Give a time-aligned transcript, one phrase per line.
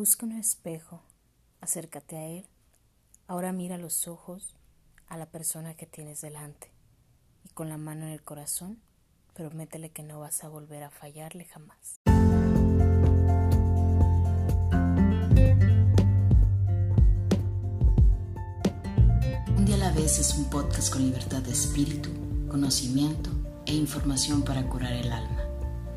[0.00, 1.02] Busca un espejo,
[1.60, 2.46] acércate a él.
[3.26, 4.56] Ahora mira los ojos
[5.08, 6.72] a la persona que tienes delante
[7.44, 8.80] y con la mano en el corazón,
[9.34, 12.00] prométele que no vas a volver a fallarle jamás.
[19.54, 22.08] Un día a la vez es un podcast con libertad de espíritu,
[22.48, 23.28] conocimiento
[23.66, 25.44] e información para curar el alma.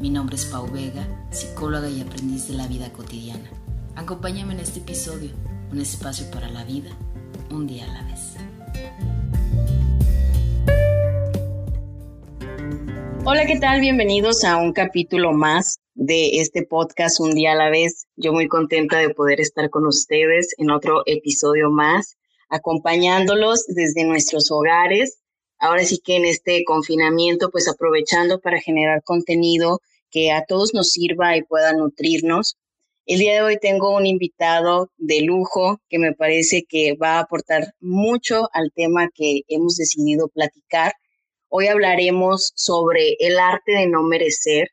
[0.02, 3.63] Mi nombre es Pau Vega, psicóloga y aprendiz de la vida cotidiana.
[3.96, 5.30] Acompáñame en este episodio,
[5.72, 6.90] un espacio para la vida,
[7.52, 8.34] un día a la vez.
[13.24, 13.82] Hola, ¿qué tal?
[13.82, 18.08] Bienvenidos a un capítulo más de este podcast Un día a la vez.
[18.16, 22.18] Yo muy contenta de poder estar con ustedes en otro episodio más,
[22.50, 25.20] acompañándolos desde nuestros hogares.
[25.60, 30.90] Ahora sí que en este confinamiento, pues aprovechando para generar contenido que a todos nos
[30.90, 32.58] sirva y pueda nutrirnos.
[33.06, 37.20] El día de hoy tengo un invitado de lujo que me parece que va a
[37.20, 40.94] aportar mucho al tema que hemos decidido platicar.
[41.50, 44.70] Hoy hablaremos sobre el arte de no merecer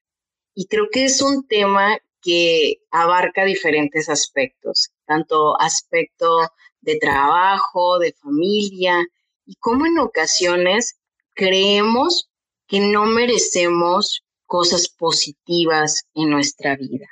[0.55, 6.39] y creo que es un tema que abarca diferentes aspectos, tanto aspecto
[6.83, 9.05] de trabajo, de familia
[9.45, 11.01] y cómo en ocasiones
[11.35, 12.31] creemos
[12.69, 17.09] que no merecemos cosas positivas en nuestra vida.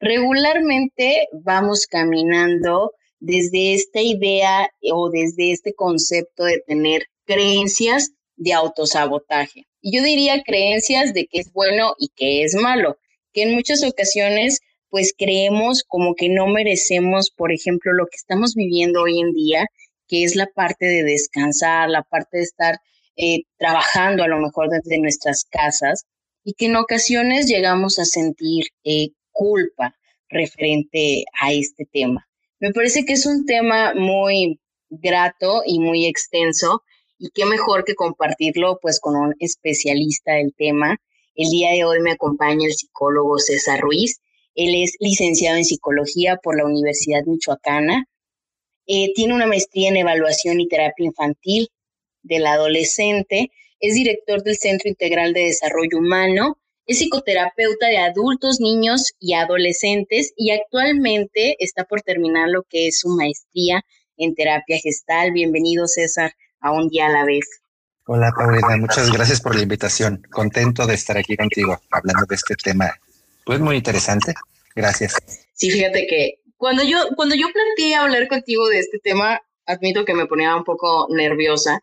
[0.00, 9.66] Regularmente vamos caminando desde esta idea o desde este concepto de tener creencias de autosabotaje.
[9.82, 12.96] Yo diría creencias de que es bueno y que es malo,
[13.32, 14.60] que en muchas ocasiones
[14.90, 19.66] pues creemos como que no merecemos, por ejemplo, lo que estamos viviendo hoy en día,
[20.06, 22.78] que es la parte de descansar, la parte de estar
[23.16, 26.06] eh, trabajando a lo mejor desde nuestras casas
[26.44, 29.08] y que en ocasiones llegamos a sentir eh,
[29.38, 29.94] culpa
[30.28, 32.28] referente a este tema.
[32.58, 34.58] Me parece que es un tema muy
[34.90, 36.82] grato y muy extenso
[37.18, 40.96] y qué mejor que compartirlo pues con un especialista del tema.
[41.36, 44.20] El día de hoy me acompaña el psicólogo César Ruiz.
[44.56, 48.06] Él es licenciado en psicología por la Universidad Michoacana.
[48.88, 51.68] Eh, tiene una maestría en evaluación y terapia infantil
[52.22, 53.52] del adolescente.
[53.78, 60.32] Es director del Centro Integral de Desarrollo Humano es psicoterapeuta de adultos, niños y adolescentes
[60.36, 63.84] y actualmente está por terminar lo que es su maestría
[64.16, 65.32] en terapia gestal.
[65.32, 67.44] Bienvenido, César, a un día a la vez.
[68.06, 68.78] Hola, Paulina.
[68.78, 70.22] Muchas gracias por la invitación.
[70.30, 72.90] Contento de estar aquí contigo hablando de este tema.
[73.44, 74.32] Pues muy interesante.
[74.74, 75.14] Gracias.
[75.52, 80.14] Sí, fíjate que cuando yo, cuando yo planteé hablar contigo de este tema, admito que
[80.14, 81.82] me ponía un poco nerviosa,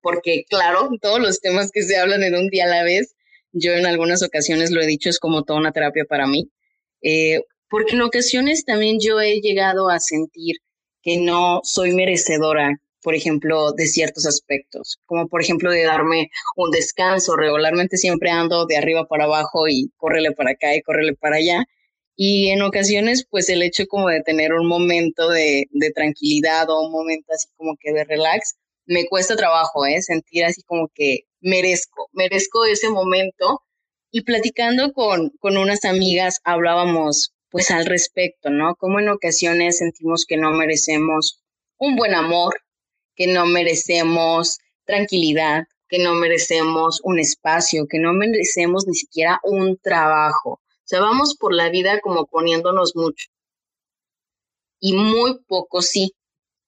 [0.00, 3.15] porque claro, todos los temas que se hablan en un día a la vez
[3.58, 6.50] yo en algunas ocasiones lo he dicho, es como toda una terapia para mí,
[7.02, 7.40] eh,
[7.70, 10.56] porque en ocasiones también yo he llegado a sentir
[11.02, 16.70] que no soy merecedora, por ejemplo, de ciertos aspectos, como por ejemplo de darme un
[16.70, 17.36] descanso.
[17.36, 21.64] Regularmente siempre ando de arriba para abajo y córrele para acá y córrele para allá.
[22.16, 26.86] Y en ocasiones, pues el hecho como de tener un momento de, de tranquilidad o
[26.86, 28.56] un momento así como que de relax,
[28.86, 30.00] me cuesta trabajo, ¿eh?
[30.02, 33.62] Sentir así como que merezco, merezco ese momento.
[34.10, 38.76] Y platicando con, con unas amigas hablábamos pues al respecto, ¿no?
[38.76, 41.42] Como en ocasiones sentimos que no merecemos
[41.78, 42.54] un buen amor,
[43.14, 49.78] que no merecemos tranquilidad, que no merecemos un espacio, que no merecemos ni siquiera un
[49.78, 50.50] trabajo.
[50.52, 53.28] O sea, vamos por la vida como poniéndonos mucho.
[54.80, 56.12] Y muy poco sí.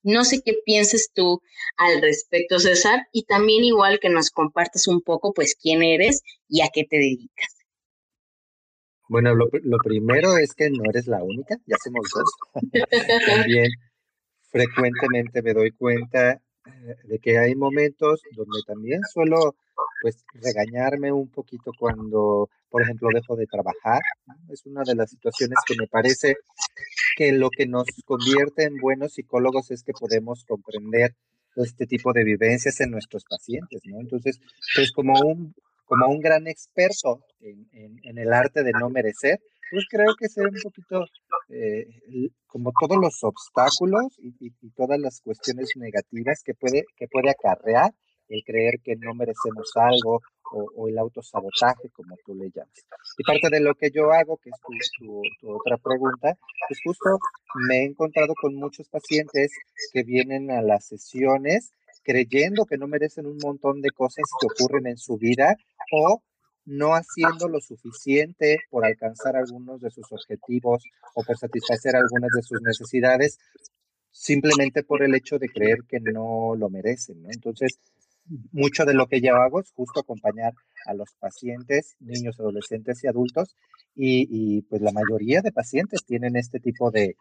[0.02, 1.40] No sé qué pienses tú
[1.76, 6.62] al respecto, César, y también igual que nos compartas un poco, pues, quién eres y
[6.62, 7.58] a qué te dedicas.
[9.08, 9.48] Bueno, lo,
[9.82, 12.62] primero es que no eres la única, ya somos dos.
[13.26, 13.70] también
[14.50, 19.56] frecuentemente me doy cuenta eh, de que hay momentos donde también suelo
[20.00, 24.00] pues regañarme un poquito cuando, por ejemplo, dejo de trabajar.
[24.48, 26.36] Es una de las situaciones que me parece
[27.16, 31.14] que lo que nos convierte en buenos psicólogos es que podemos comprender
[31.56, 34.00] este tipo de vivencias en nuestros pacientes, ¿no?
[34.00, 34.38] Entonces,
[34.76, 37.66] pues como un, como un gran experto en,
[38.02, 39.40] en, el arte de no merecer,
[39.70, 41.04] pues creo que sé un poquito
[41.48, 41.86] eh,
[42.46, 47.92] como todos los obstáculos y, y, todas las cuestiones negativas que puede, que puede acarrear
[48.28, 50.20] el creer que no merecemos algo
[50.50, 52.86] o, el autosabotaje, como tú le llamas.
[53.18, 56.36] Y parte de lo que yo hago, que es tu, otra pregunta,
[56.68, 57.18] pues justo
[57.68, 59.52] me he encontrado con muchos pacientes
[59.92, 61.70] que vienen a las sesiones
[62.08, 65.56] creyendo que no merecen un montón de cosas que ocurren en su vida
[65.92, 66.22] o
[66.64, 70.82] no haciendo lo suficiente por alcanzar algunos de sus objetivos
[71.14, 73.38] o por satisfacer algunas de sus necesidades,
[74.10, 77.22] simplemente por el hecho de creer que no lo merecen.
[77.22, 77.28] ¿no?
[77.30, 77.78] Entonces,
[78.52, 80.52] mucho de lo que yo hago es justo acompañar
[80.86, 83.56] a los pacientes, niños, adolescentes y adultos,
[83.94, 87.16] y, pues la mayoría de pacientes tienen este tipo de,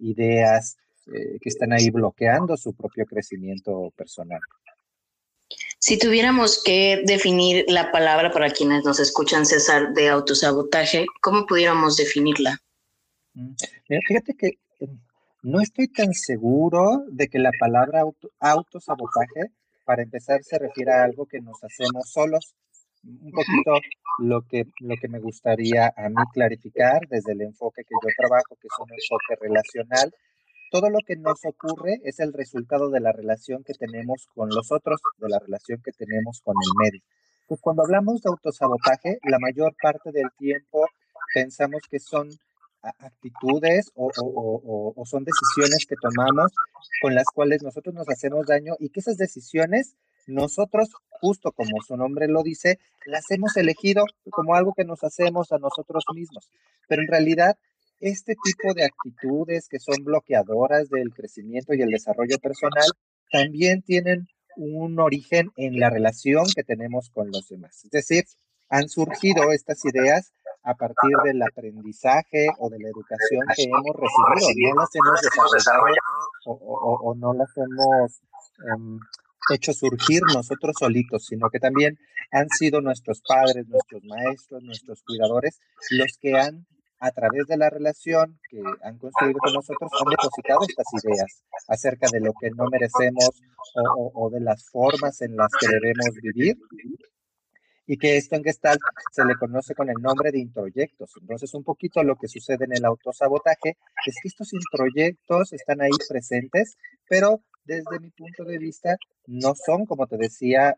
[0.00, 0.76] ideas
[1.06, 4.40] eh, que están ahí bloqueando su propio crecimiento personal.
[5.78, 11.96] Si tuviéramos que definir la palabra para quienes nos escuchan, César, de autosabotaje, ¿cómo pudiéramos
[11.96, 12.58] definirla?
[13.34, 13.54] Mm,
[14.08, 14.98] fíjate que em,
[15.42, 18.02] no estoy tan seguro de que la palabra
[18.40, 19.52] autosabotaje,
[19.86, 22.54] para empezar, se refiere a algo que nos hacemos solos.
[23.04, 23.78] Un poquito
[24.18, 28.56] lo que, lo que me gustaría a mí clarificar desde el enfoque que yo trabajo,
[28.60, 30.12] que es un enfoque relacional,
[30.72, 34.72] todo lo que nos ocurre es el resultado de la relación que tenemos con los
[34.72, 37.00] otros, de la relación que tenemos con el medio.
[37.46, 40.84] Pues cuando hablamos de autosabotaje, la mayor parte del tiempo
[41.32, 42.28] pensamos que son
[42.98, 44.10] actitudes o,
[45.04, 46.52] son decisiones que tomamos
[47.00, 49.96] con las cuales nosotros nos hacemos daño y que esas decisiones
[50.26, 55.52] nosotros, justo como su nombre lo dice, las hemos elegido como algo que nos hacemos
[55.52, 56.50] a nosotros mismos.
[56.88, 57.56] Pero en realidad
[58.00, 62.86] este tipo de actitudes que son bloqueadoras del crecimiento y el desarrollo personal
[63.30, 67.84] también tienen un origen en la relación que tenemos con los demás.
[67.84, 68.24] Es decir,
[68.68, 70.32] han surgido estas ideas
[70.66, 74.74] a partir del aprendizaje o de la educación que hemos recibido.
[74.74, 76.00] No las hemos desarrollado
[76.44, 78.20] o, no las hemos
[78.74, 78.98] em,
[79.54, 81.96] hecho surgir nosotros solitos, sino que también
[82.32, 85.60] han sido nuestros padres, nuestros maestros, nuestros cuidadores
[85.90, 86.66] los que han
[86.98, 92.08] a través de la relación que han construido con nosotros, han depositado estas ideas acerca
[92.10, 93.30] de lo que no merecemos
[94.14, 96.56] o, de las formas en las que debemos vivir
[97.86, 98.80] y que esto en Gestalt
[99.12, 101.10] se le conoce con el nombre de introyectos.
[101.20, 105.90] Entonces, un poquito lo que sucede en el autosabotaje es que estos introyectos están ahí
[106.08, 106.76] presentes,
[107.08, 108.96] pero desde mi punto de vista
[109.26, 110.76] no son, como te decía,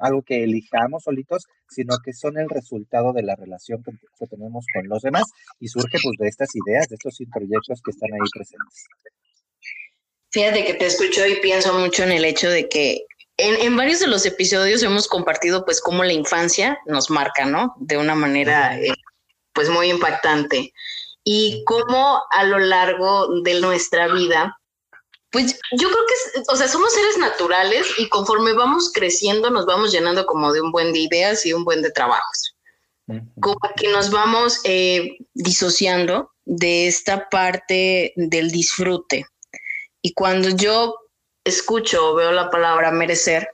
[0.00, 3.92] algo que elijamos solitos, sino que son el resultado de la relación que,
[4.26, 5.24] tenemos con los demás
[5.60, 8.84] y surge pues de estas ideas, de estos introyectos que están ahí presentes.
[10.30, 13.06] Fíjate que te escucho y pienso mucho en el hecho de que
[13.38, 17.74] en, varios de los episodios hemos compartido pues cómo la infancia nos marca, ¿no?
[17.78, 18.94] De una manera eh,
[19.52, 20.72] pues muy impactante.
[21.24, 24.58] Y cómo a lo largo de nuestra vida,
[25.30, 29.92] pues yo creo que, o sea, somos seres naturales y conforme vamos creciendo nos vamos
[29.92, 32.54] llenando como de un buen de ideas y un buen de trabajos.
[33.40, 39.26] Como que nos vamos eh, disociando de esta parte del disfrute.
[40.02, 40.96] Y cuando yo
[41.46, 43.48] escucho o veo la palabra merecer,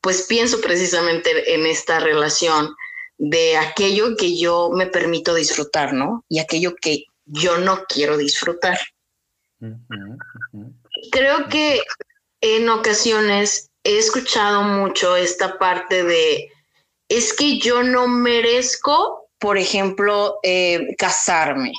[0.00, 2.74] pues pienso precisamente en esta relación
[3.18, 6.24] de aquello que yo me permito disfrutar, ¿no?
[6.28, 8.78] Y aquello que yo no quiero disfrutar.
[11.10, 11.82] Creo que
[12.40, 16.50] en ocasiones he escuchado mucho esta parte de,
[17.08, 21.72] es que yo no merezco, por ejemplo, eh, casarme,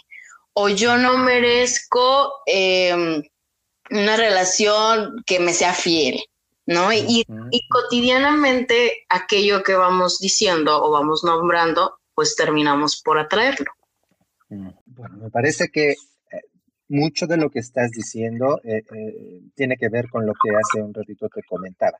[0.53, 3.23] o yo no merezco em,
[3.93, 6.19] una relación que me sea fiel,
[6.65, 6.91] ¿no?
[6.91, 7.25] Y,
[7.69, 13.71] cotidianamente aquello que vamos diciendo o vamos nombrando, pues terminamos por atraerlo.
[14.49, 15.95] Bueno, me parece que eh,
[16.89, 20.83] mucho de lo que estás diciendo eh, eh, tiene que ver con lo que hace
[20.83, 21.97] un ratito te comentaba.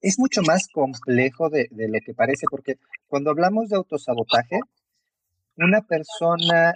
[0.00, 4.60] Es mucho más complejo de, de lo que parece, porque cuando hablamos de autosabotaje,
[5.56, 6.72] una persona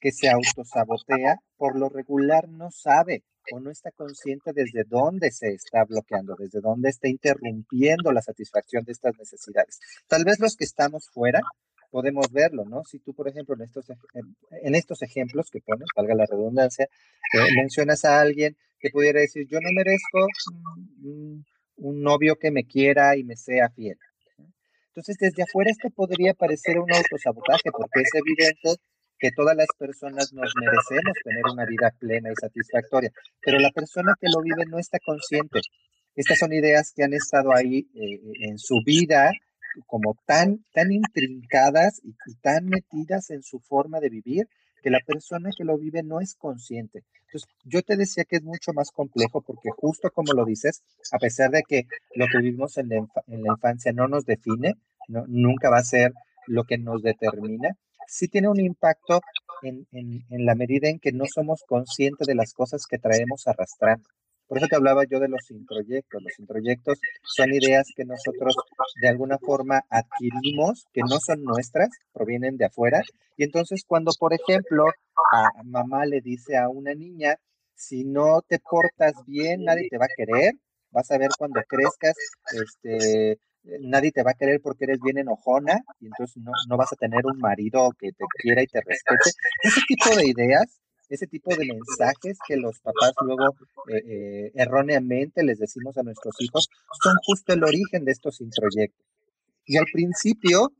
[0.00, 5.48] que se autosabotea, por lo regular no sabe o no está consciente desde dónde se
[5.48, 9.78] está bloqueando, desde dónde está interrumpiendo la satisfacción de estas necesidades.
[10.06, 11.40] Tal vez los que estamos fuera
[11.90, 12.82] podemos verlo, ¿no?
[12.84, 13.86] Si tú, por ejemplo, en estos,
[14.62, 19.46] en estos ejemplos que pones, valga la redundancia, eh, mencionas a alguien que pudiera decir,
[19.48, 20.26] yo no merezco
[21.76, 23.98] un novio que me quiera y me sea fiel.
[24.90, 28.82] Entonces, desde afuera esto podría parecer un autosabotaje, porque es evidente
[29.20, 33.10] que todas las personas nos merecemos tener una vida plena y satisfactoria,
[33.40, 35.60] pero la persona que lo vive no está consciente.
[36.16, 39.30] Estas son ideas que han estado ahí eh, en su vida
[39.86, 44.48] como tan, tan intrincadas y, tan metidas en su forma de vivir
[44.82, 47.04] que la persona que lo vive no es consciente.
[47.26, 51.18] Entonces, yo te decía que es mucho más complejo porque justo como lo dices, a
[51.18, 51.84] pesar de que
[52.14, 52.96] lo que vivimos en la,
[53.28, 54.74] infancia no nos define,
[55.08, 56.12] nunca va a ser
[56.46, 57.76] lo que nos determina,
[58.10, 59.20] sí tiene un impacto
[59.62, 59.86] en,
[60.30, 64.08] la medida en que no somos conscientes de las cosas que traemos arrastrando.
[64.48, 66.20] Por eso te hablaba yo de los introyectos.
[66.20, 68.56] Los introyectos son ideas que nosotros
[69.00, 73.00] de alguna forma adquirimos, que no son nuestras, provienen de afuera.
[73.36, 74.86] Y entonces cuando, por ejemplo,
[75.32, 77.36] a mamá le dice a una niña,
[77.76, 80.54] si no te portas bien, nadie te va a querer,
[80.90, 82.16] vas a ver cuando crezcas,
[82.52, 83.38] este,
[83.80, 86.96] nadie te va a querer porque eres bien enojona y entonces no, no vas a
[86.96, 89.30] tener un marido que te quiera y te respete.
[89.62, 93.48] Ese tipo de ideas ese tipo de mensajes que los papás luego
[93.88, 96.68] eh, eh, erróneamente les decimos a nuestros hijos,
[97.02, 99.04] son justo el origen de estos introyectos.
[99.66, 100.72] Y al principio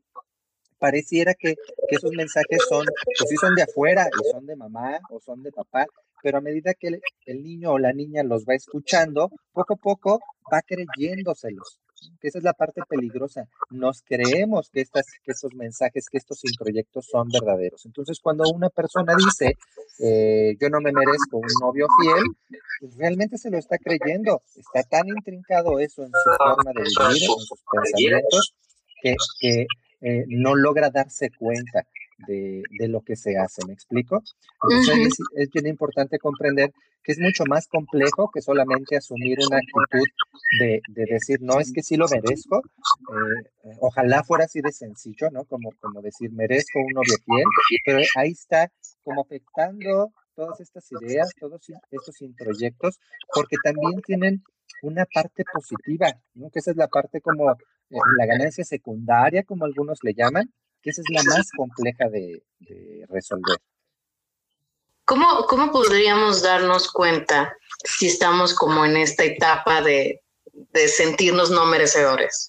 [0.79, 4.99] pareciera que, que, esos mensajes son, pues sí son de afuera y son de mamá
[5.09, 5.85] o son de papá,
[6.23, 10.19] pero a medida que el, niño o la niña los va escuchando, poco a poco
[10.51, 11.80] va creyéndoselos.
[12.19, 13.47] Que esa es la parte peligrosa.
[13.69, 17.85] Nos creemos que, estas, que estos mensajes, que estos introyectos son verdaderos.
[17.85, 19.57] Entonces, cuando una persona dice,
[19.99, 24.41] eh, yo no me merezco un novio fiel, pues realmente se lo está creyendo.
[24.55, 28.55] Está tan intrincado eso en su forma de vivir, en sus pensamientos,
[29.39, 29.65] que,
[30.03, 31.85] eh, no logra darse cuenta
[32.27, 34.21] de, lo que se hace, ¿me explico?
[34.69, 36.71] Entonces es, bien importante comprender
[37.03, 40.07] que es mucho más complejo que solamente asumir una actitud
[40.59, 45.45] de, decir, no, es que sí lo merezco, eh, ojalá fuera así de sencillo, ¿no?
[45.45, 47.45] Como, como decir, merezco un novio fiel,
[47.85, 48.71] pero ahí está
[49.03, 51.61] como afectando todas estas ideas, todos
[51.91, 52.99] estos introyectos,
[53.33, 54.43] porque también tienen
[54.81, 56.49] una parte positiva, ¿no?
[56.49, 60.51] Que esa es la parte como eh, la ganancia secundaria, como algunos le llaman,
[60.81, 62.43] que esa es la más compleja de,
[63.09, 63.57] resolver.
[65.05, 70.21] ¿Cómo, ¿Cómo, podríamos darnos cuenta si estamos como en esta etapa de,
[70.87, 72.47] sentirnos no merecedores?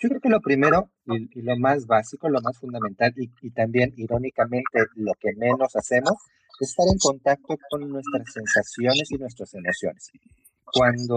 [0.00, 3.92] Yo creo que lo primero y, lo más básico, lo más fundamental y, y, también
[3.96, 6.14] irónicamente lo que menos hacemos
[6.60, 10.10] es estar en contacto con nuestras sensaciones y nuestras emociones.
[10.64, 11.16] Cuando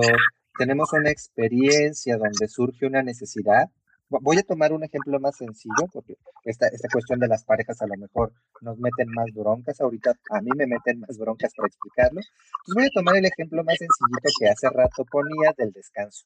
[0.58, 3.70] tenemos una experiencia donde surge una necesidad,
[4.10, 7.88] Voy a tomar un ejemplo más sencillo, porque esta, esta cuestión de las parejas a
[7.88, 9.82] lo mejor nos meten más broncas.
[9.82, 12.22] Ahorita a mí me meten más broncas para explicarlo.
[12.22, 16.26] Entonces voy a tomar el ejemplo más sencillito que hace rato ponía del descanso,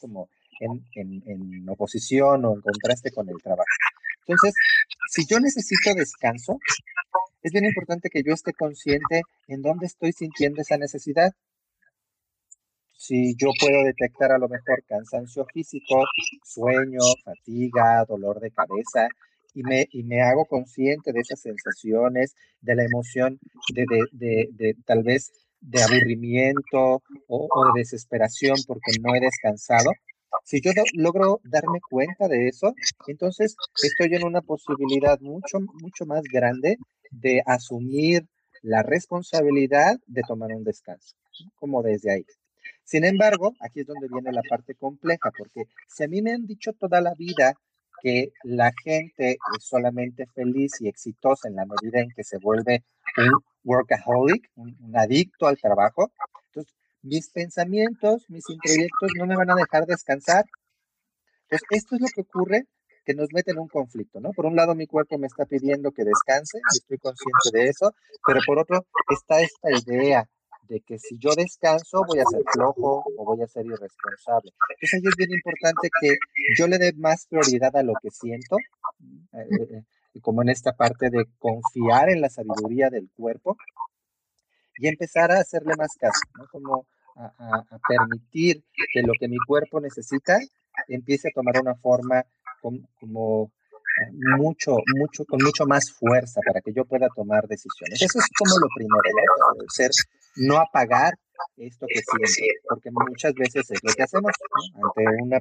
[0.00, 0.30] como
[0.60, 3.68] en, en, en oposición o en contraste con el trabajo.
[4.26, 4.54] Entonces,
[5.10, 6.58] si yo necesito descanso,
[7.42, 11.32] es bien importante que yo esté consciente en dónde estoy sintiendo esa necesidad
[12.98, 16.02] si yo puedo detectar a lo mejor cansancio físico,
[16.44, 19.08] sueño, fatiga, dolor de cabeza,
[19.54, 23.38] y me, y me hago consciente de esas sensaciones, de la emoción,
[23.72, 29.92] de, de, de, tal vez de aburrimiento o, o, de desesperación porque no he descansado.
[30.44, 32.74] Si yo logro darme cuenta de eso,
[33.06, 36.76] entonces estoy en una posibilidad mucho, mucho más grande
[37.12, 38.26] de asumir
[38.62, 41.16] la responsabilidad de tomar un descanso,
[41.60, 42.24] como desde ahí.
[42.88, 46.46] Sin embargo, aquí es donde viene la parte compleja, porque si a mí me han
[46.46, 47.52] dicho toda la vida
[48.00, 52.84] que la gente es solamente feliz y exitosa en la medida en que se vuelve
[53.18, 56.10] un workaholic, un, adicto al trabajo,
[56.46, 60.46] entonces mis pensamientos, mis introyectos no me van a dejar descansar.
[61.42, 62.64] Entonces, esto es lo que ocurre
[63.04, 64.30] que nos mete en un conflicto, ¿no?
[64.30, 67.92] Por un lado, mi cuerpo me está pidiendo que descanse y estoy consciente de eso,
[68.26, 70.26] pero por otro, está esta idea
[70.68, 74.52] de que si yo descanso voy a ser flojo o voy a ser irresponsable.
[74.70, 76.16] Entonces ahí es bien importante que
[76.56, 78.56] yo le dé más prioridad a lo que siento,
[79.32, 79.82] eh, eh,
[80.14, 83.56] eh, como en esta parte de confiar en la sabiduría del cuerpo
[84.76, 86.46] y empezar a hacerle más caso, ¿no?
[86.50, 90.38] Como a, permitir que lo que mi cuerpo necesita
[90.86, 92.24] empiece a tomar una forma
[92.60, 93.50] como,
[94.38, 98.00] mucho, mucho, con mucho más fuerza para que yo pueda tomar decisiones.
[98.00, 99.02] Eso es como lo primero,
[99.58, 99.64] ¿no?
[99.68, 99.90] ser
[100.38, 101.14] no apagar
[101.56, 104.32] esto que siento, porque muchas veces es lo que hacemos
[104.74, 105.40] ante una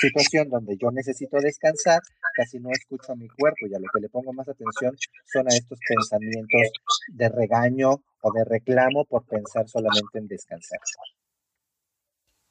[0.00, 2.00] situación donde yo necesito descansar,
[2.34, 4.96] casi no escucho a mi cuerpo y a lo que le pongo más atención
[5.32, 6.72] son a estos pensamientos
[7.08, 10.80] de regaño o de reclamo por pensar solamente en descansar.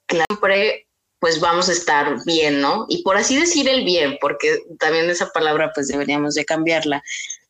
[0.10, 0.88] Siempre
[1.20, 2.86] pues vamos a estar bien, ¿no?
[2.88, 7.02] Y por así decir el bien, porque también esa palabra pues deberíamos de cambiarla.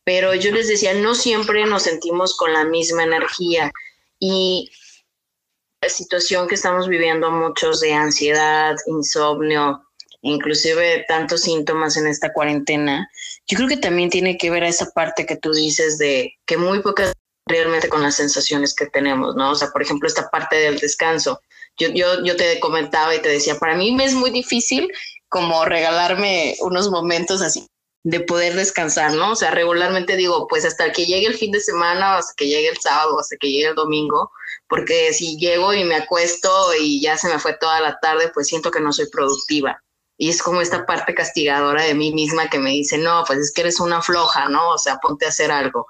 [0.05, 3.73] Pero yo les decía, no siempre nos sentimos con la misma energía
[4.19, 4.71] y
[5.81, 9.83] la situación que estamos viviendo muchos de ansiedad, insomnio,
[10.21, 13.09] inclusive tantos síntomas en esta cuarentena,
[13.47, 16.57] yo creo que también tiene que ver a esa parte que tú dices de que
[16.57, 17.13] muy pocas
[17.47, 19.51] realmente con las sensaciones que tenemos, ¿no?
[19.51, 21.39] O sea, por ejemplo, esta parte del descanso.
[21.77, 24.91] Yo, yo, yo te comentaba y te decía, para mí me es muy difícil
[25.29, 27.67] como regalarme unos momentos así
[28.05, 29.31] de poder descansar, ¿no?
[29.31, 32.69] O sea, regularmente digo, pues hasta que llegue el fin de semana, hasta que llegue
[32.69, 34.31] el sábado, hasta que llegue el domingo,
[34.69, 36.47] porque si llego y me acuesto
[36.79, 39.81] y ya se me fue toda la tarde, pues siento que no soy productiva.
[40.19, 43.51] Y es como esta parte castigadora de mí misma que me dice, no, pues es
[43.51, 44.69] que eres una floja, ¿no?
[44.69, 45.87] O sea, ponte a hacer algo.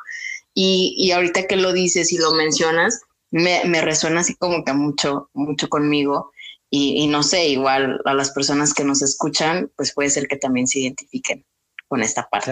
[0.53, 4.71] Y, y ahorita que lo dices y lo mencionas, me, me resuena así como que
[4.71, 6.31] mucho, mucho conmigo.
[6.69, 10.37] Y, y, no sé, igual a las personas que nos escuchan, pues puede ser que
[10.37, 11.45] también se identifiquen
[11.87, 12.51] con esta parte.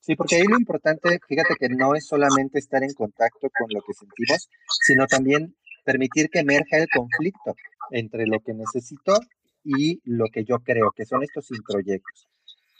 [0.00, 3.82] Sí, porque ahí lo importante, fíjate que no es solamente estar en contacto con lo
[3.82, 4.48] que sentimos,
[4.86, 7.54] sino también permitir que emerja el conflicto
[7.90, 9.20] entre lo que necesito
[9.64, 12.26] y lo que yo creo, que son estos introyectos.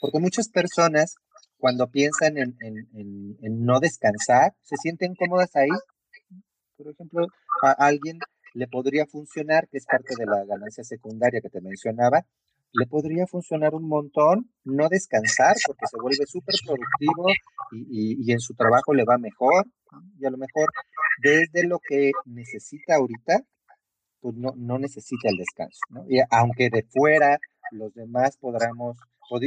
[0.01, 1.17] Porque muchas personas,
[1.59, 5.69] cuando piensan en, en, no descansar, se sienten cómodas ahí.
[6.77, 7.27] Por ejemplo,
[7.63, 8.21] a alguien
[8.55, 12.25] le podría funcionar, que es parte de la ganancia secundaria que te mencionaba,
[12.73, 17.27] le podría funcionar un montón no descansar porque se vuelve súper productivo
[17.73, 19.67] y, en su trabajo le va mejor
[20.19, 20.71] y a lo mejor
[21.23, 23.41] desde lo que necesita ahorita,
[24.21, 25.81] pues no, no necesita el descanso.
[26.09, 27.39] Y aunque de fuera
[27.73, 28.97] los demás podamos,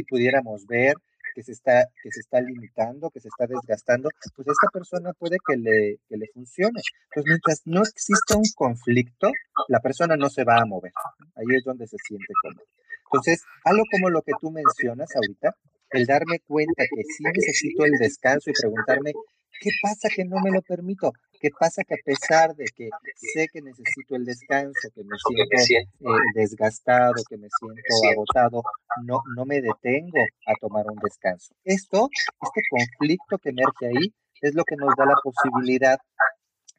[0.10, 0.96] pudiéramos ver
[1.34, 5.38] que se está, que se está limitando, que se está desgastando, pues esta persona puede
[5.48, 6.82] que le, que le funcione.
[7.10, 9.30] Entonces, mientras no exista un conflicto,
[9.68, 10.92] la persona no se va a mover.
[11.36, 12.66] Ahí es donde se siente cómodo.
[13.12, 15.56] Entonces, algo como lo que tú mencionas ahorita,
[15.92, 19.12] el darme cuenta que sí necesito el descanso y preguntarme,
[19.60, 21.12] ¿qué pasa que no me lo permito?
[21.40, 22.90] ¿Qué pasa que a pesar de que
[23.34, 28.64] sé que necesito el descanso, que me siento eh, desgastado, que me siento agotado,
[29.04, 31.54] no, no me detengo a tomar un descanso?
[31.66, 32.10] Esto,
[32.42, 36.00] este conflicto que emerge ahí, es lo que nos da la posibilidad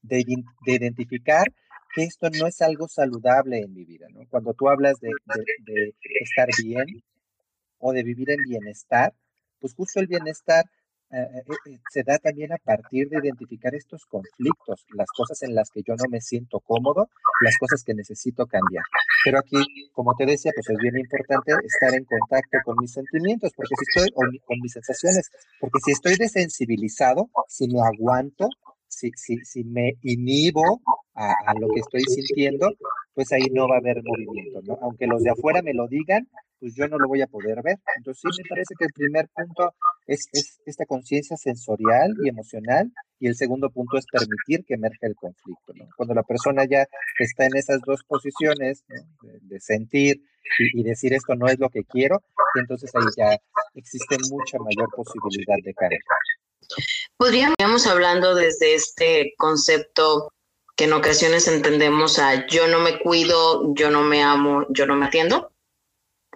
[0.03, 0.25] de,
[0.67, 1.47] de identificar
[1.93, 4.21] que esto no es algo saludable en mi vida, ¿no?
[4.31, 5.11] Cuando tú hablas de,
[6.21, 6.87] estar bien
[7.79, 9.13] o de vivir en bienestar,
[9.61, 10.65] pues justo el bienestar
[11.11, 15.55] eh, eh, eh, se da también a partir de identificar estos conflictos, las cosas en
[15.55, 17.11] las que yo no me siento cómodo,
[17.43, 18.85] las cosas que necesito cambiar.
[19.23, 19.59] Pero aquí,
[19.93, 24.01] como te decía, pues es bien importante estar en contacto con mis sentimientos, porque si
[24.01, 25.31] estoy, con mis sensaciones,
[25.61, 28.49] porque si estoy desensibilizado, si me aguanto,
[29.15, 30.81] si, si, me inhibo
[31.15, 32.71] a, lo que estoy sintiendo,
[33.15, 34.79] pues ahí no va a haber movimiento, ¿no?
[34.83, 36.29] Aunque los de afuera me lo digan,
[36.61, 37.79] pues yo no lo voy a poder ver.
[37.97, 39.75] Entonces sí me parece que el primer punto
[40.07, 45.07] es, es esta conciencia sensorial y emocional y el segundo punto es permitir que emerja
[45.07, 45.87] el conflicto, ¿no?
[45.97, 46.87] Cuando la persona ya
[47.19, 48.85] está en esas dos posiciones
[49.43, 50.23] de, sentir
[50.59, 52.23] y, y, decir esto no es lo que quiero,
[52.59, 53.39] entonces ahí ya
[53.75, 56.01] existe mucha mayor posibilidad de caer.
[57.17, 60.33] Podríamos hablando desde este concepto
[60.77, 64.97] que en ocasiones entendemos a yo no me cuido, yo no me amo, yo no
[64.97, 65.53] me atiendo?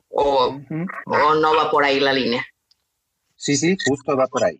[0.08, 0.58] ¿O,
[1.06, 2.44] o no va por ahí la línea?
[3.36, 4.58] Sí, sí, justo va por ahí.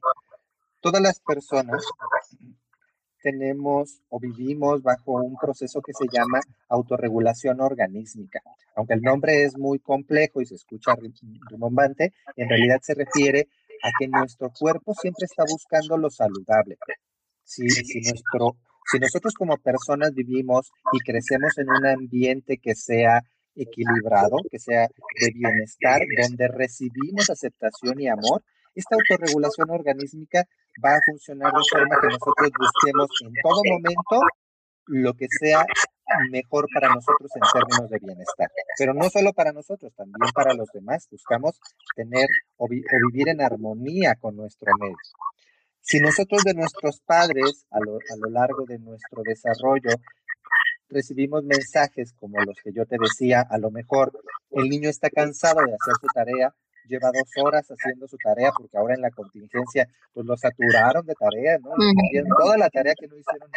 [0.81, 1.83] Todas las personas
[3.27, 8.41] tenemos o vivimos bajo un proceso que se llama autorregulación organísmica.
[8.77, 10.95] Aunque el nombre es muy complejo y se escucha
[11.51, 13.49] rimbombante, en realidad se refiere
[13.83, 16.77] a que nuestro cuerpo siempre está buscando lo saludable.
[17.45, 18.57] Si, si nuestro
[18.91, 23.21] si nosotros como personas vivimos y crecemos en un ambiente que sea
[23.57, 24.87] equilibrado, que sea
[25.21, 30.45] de bienestar, donde recibimos aceptación y amor, esta autorregulación organísmica
[30.85, 34.21] va a funcionar de forma que nosotros busquemos en todo momento
[34.87, 35.65] lo que sea
[36.31, 38.51] mejor para nosotros en términos de bienestar.
[38.79, 41.07] Pero no solo para nosotros, también para los demás.
[41.11, 41.61] Buscamos
[41.95, 42.27] tener
[42.57, 44.97] o, vivir en armonía con nuestro medio.
[45.81, 47.99] Si nosotros de nuestros padres a lo,
[48.31, 49.91] largo de nuestro desarrollo
[50.89, 54.13] recibimos mensajes como los que yo te decía, a lo mejor
[54.51, 56.55] el niño está cansado de hacer su tarea,
[56.89, 61.15] lleva dos horas haciendo su tarea porque ahora en la contingencia pues lo saturaron de
[61.15, 61.71] tarea, ¿no?
[62.37, 63.49] toda la tarea que no hicieron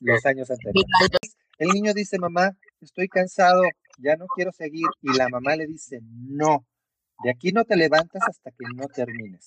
[0.00, 1.25] los años anteriores.
[1.58, 3.62] El niño dice, mamá, estoy cansado,
[3.98, 4.86] ya no quiero seguir.
[5.02, 6.66] Y la mamá le dice, no,
[7.24, 9.46] de aquí no te levantas hasta que no termines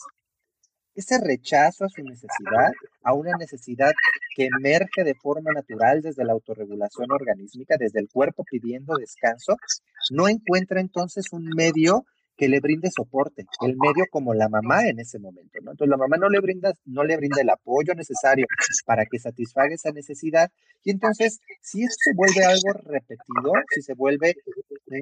[0.99, 2.71] ese rechazo a su necesidad,
[3.03, 3.91] a una necesidad
[4.35, 9.57] que emerge de forma natural desde la autorregulación organísmica, desde el cuerpo pidiendo descanso,
[10.11, 12.05] no encuentra entonces un medio
[12.39, 15.71] que le brinde soporte, el medio como la mamá en ese momento, ¿no?
[15.71, 18.47] Entonces la mamá no le brinda, no le brinda el apoyo necesario
[18.85, 20.49] para que satisfaga esa necesidad
[20.85, 24.35] y entonces si eso se vuelve algo repetido, si se vuelve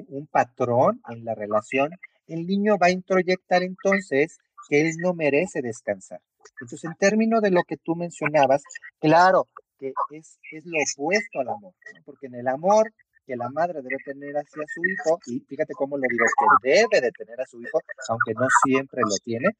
[0.08, 1.90] un patrón en la relación,
[2.26, 6.20] el niño va a introyectar entonces que él no merece descansar.
[6.60, 8.62] Entonces, en términos de lo que tú mencionabas,
[8.98, 9.46] claro
[9.78, 11.72] que es, es lo opuesto al amor,
[12.04, 12.92] porque en el amor
[13.28, 17.00] que la madre debe tener hacia su hijo, y fíjate cómo lo digo, que debe
[17.02, 19.50] de tener a su hijo, aunque no siempre lo tiene,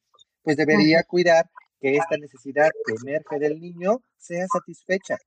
[0.41, 1.45] pues debería cuidar
[1.79, 5.17] que esta necesidad que emerge del niño sea satisfecha.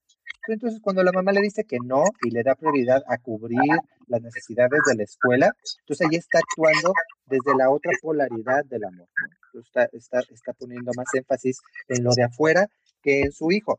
[0.49, 3.79] Entonces, cuando la mamá le dice que no y le da prioridad a cubrir
[4.09, 5.53] las necesidades de la escuela,
[5.83, 6.93] entonces ahí está actuando
[7.27, 9.07] desde la otra polaridad del amor.
[9.55, 12.67] Está, está, está poniendo más énfasis en lo de afuera
[13.03, 13.79] que en su hijo.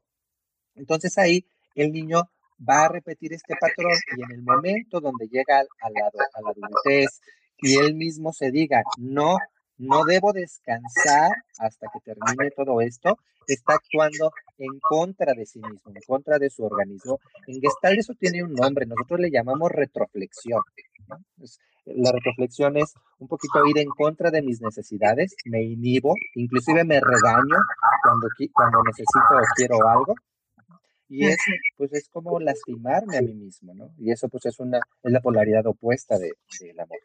[0.75, 1.45] Entonces ahí
[1.75, 2.29] el niño
[2.67, 6.49] va a repetir este patrón y en el momento donde llega a la, a la
[6.49, 7.21] adultez
[7.57, 9.37] y él mismo se diga, no,
[9.77, 15.91] no debo descansar hasta que termine todo esto, está actuando en contra de sí mismo,
[15.93, 17.19] en contra de su organismo.
[17.47, 20.61] En Gestalt eso tiene un nombre, nosotros le llamamos retroflexión.
[21.85, 26.99] la retroflexión es un poquito ir en contra de mis necesidades, me inhibo, inclusive me
[26.99, 27.57] regaño
[28.03, 30.15] cuando, cuando necesito o quiero algo.
[31.15, 31.37] Y es,
[31.77, 33.93] pues es como lastimarme a mí mismo, ¿no?
[33.99, 36.99] Y eso pues es una, es la polaridad opuesta del amor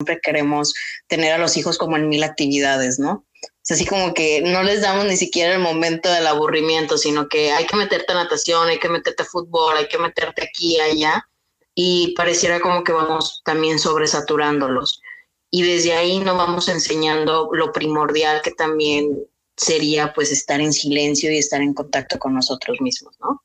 [0.00, 0.72] siempre queremos
[1.06, 3.26] tener a los hijos como en mil actividades, ¿no?
[3.62, 7.52] Es así como que no les damos ni siquiera el momento del aburrimiento, sino que
[7.52, 10.80] hay que meterte a natación, hay que meterte a fútbol, hay que meterte aquí y
[10.80, 11.28] allá,
[11.74, 15.02] y pareciera como que vamos también sobresaturándolos.
[15.50, 19.26] Y desde ahí nos vamos enseñando lo primordial que también
[19.60, 23.42] sería pues estar en silencio y estar en contacto con nosotros mismos, ¿no?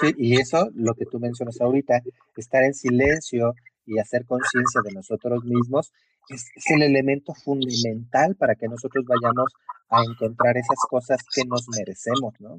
[0.00, 2.00] Sí, y eso, lo que tú mencionas ahorita,
[2.36, 3.54] estar en silencio,
[3.86, 5.92] y hacer conciencia de nosotros mismos
[6.28, 9.48] es, el elemento fundamental para que nosotros vayamos
[9.88, 12.58] a encontrar esas cosas que nos merecemos, ¿no?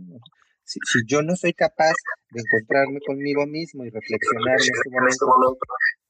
[0.63, 1.93] Si, yo no soy capaz
[2.31, 5.57] de encontrarme conmigo mismo y reflexionar en este momento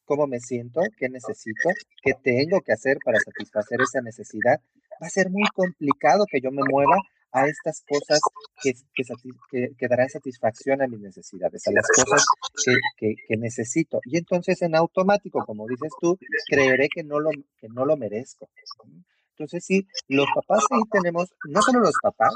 [0.05, 1.69] cómo me siento, qué necesito,
[2.01, 4.62] qué tengo que hacer para satisfacer esa necesidad,
[5.01, 6.97] va a ser muy complicado que yo me mueva
[7.31, 8.19] a estas cosas
[8.62, 8.73] que,
[9.77, 12.25] que, darán satisfacción a mis necesidades, a las cosas
[12.97, 13.99] que, necesito.
[14.05, 16.17] Y entonces en automático, como dices tú,
[16.49, 17.29] creeré que no lo,
[17.60, 18.49] que no lo merezco.
[19.31, 22.33] Entonces sí, los papás ahí tenemos, no solo los papás,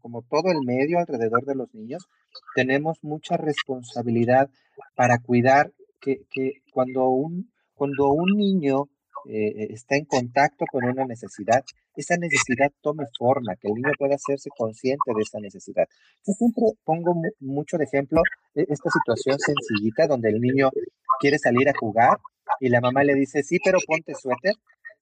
[0.00, 2.06] como todo el medio alrededor de los niños,
[2.54, 4.50] tenemos mucha responsabilidad
[4.94, 8.88] para cuidar que, que cuando, un, cuando un niño
[9.28, 11.64] eh, está en contacto con una necesidad,
[11.96, 15.86] esa necesidad tome forma, que el niño pueda hacerse consciente de esa necesidad.
[16.26, 18.22] Yo siempre pongo mucho de ejemplo
[18.54, 20.70] e, esta situación sencillita donde el niño
[21.18, 22.18] quiere salir a jugar
[22.60, 24.54] y la mamá le dice, sí, pero ponte suéter.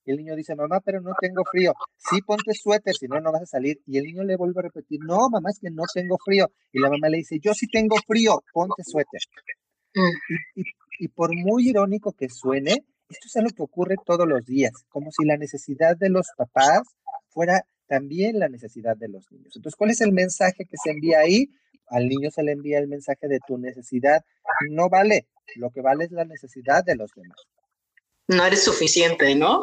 [0.06, 1.72] Y el niño dice, mamá, pero no tengo frío.
[1.96, 3.80] Sí, ponte suéter, si no, no vas a salir.
[3.86, 6.50] Y el niño le vuelve a repetir, no, mamá, es que no tengo frío.
[6.72, 9.20] Y la mamá le dice, yo sí tengo frío, ponte suéter.
[9.94, 10.62] Mm.
[10.98, 15.10] y por muy irónico que suene, esto es algo que ocurre todos los días, como
[15.10, 16.82] si la necesidad de los papás
[17.28, 19.54] fuera también la necesidad de los niños.
[19.56, 21.50] Entonces, ¿cuál es el mensaje que se envía ahí?
[21.88, 24.24] Al niño se le envía el mensaje de tu necesidad
[24.70, 27.38] no vale, lo que vale es la necesidad de los demás.
[28.28, 29.60] No eres suficiente, ¿no?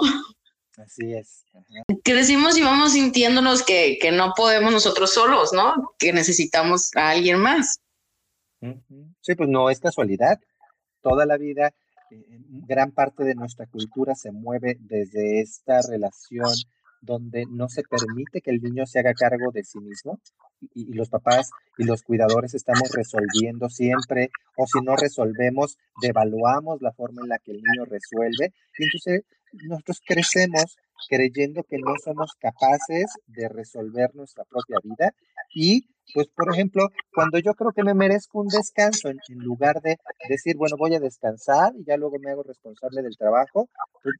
[0.77, 1.45] Así es.
[2.04, 5.93] Crecimos y vamos sintiéndonos que, que, no podemos nosotros solos, ¿no?
[5.97, 7.80] Que necesitamos a alguien más.
[9.21, 10.39] Sí, pues no es casualidad.
[11.01, 11.73] Toda la vida
[12.67, 16.50] gran parte de nuestra cultura se mueve desde esta relación
[17.02, 20.19] donde no se permite que el niño se haga cargo de sí mismo
[20.76, 26.91] y, los papás y los cuidadores estamos resolviendo siempre o si no resolvemos, devaluamos la
[26.91, 29.26] forma en la que el niño resuelve y entonces
[29.67, 30.78] nosotros crecemos
[31.10, 35.13] creyendo que no somos capaces de resolver nuestra propia vida
[35.54, 39.97] y pues, por ejemplo, cuando yo creo que me merezco un descanso, en, lugar de
[40.30, 43.69] decir, bueno, voy a descansar y ya luego me hago responsable del trabajo,
[44.02, 44.15] pues,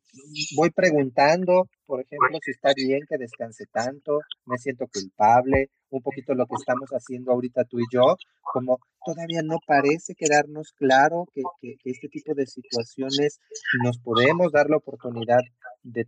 [0.56, 6.34] voy preguntando, por ejemplo, si está bien que descanse tanto, me siento culpable, un poquito
[6.34, 11.42] lo que estamos haciendo ahorita tú y yo, como todavía no parece quedarnos claro que,
[11.84, 13.40] este tipo de situaciones
[13.84, 15.42] nos podemos dar la oportunidad
[15.84, 16.06] de,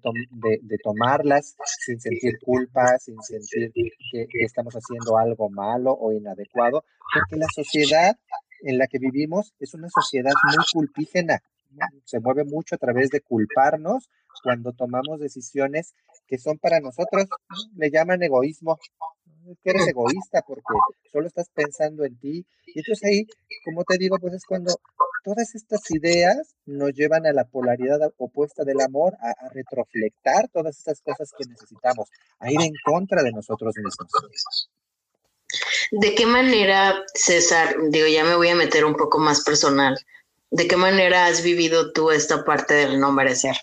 [0.61, 1.55] de, tomarlas
[1.85, 6.83] sin sentir culpa, sin sentir que, estamos haciendo algo malo o inadecuado,
[7.13, 8.15] porque la sociedad
[8.61, 11.41] en la que vivimos es una sociedad muy culpígena,
[12.05, 14.09] se mueve mucho a través de culparnos
[14.43, 15.93] cuando tomamos decisiones
[16.27, 17.27] que son para nosotros,
[17.75, 18.77] le llaman egoísmo,
[19.63, 20.73] que eres egoísta porque
[21.11, 22.45] solo estás pensando en ti.
[22.67, 23.27] Y entonces ahí,
[23.65, 24.73] como te digo, pues es cuando
[25.23, 30.77] todas estas ideas nos llevan a la polaridad opuesta del amor, a, a retroflectar todas
[30.77, 34.69] estas cosas que necesitamos, a ir en contra de nosotros mismos.
[35.91, 39.97] ¿De qué manera, César, digo, ya me voy a meter un poco más personal,
[40.49, 43.55] ¿de qué manera has vivido tú esta parte del no merecer?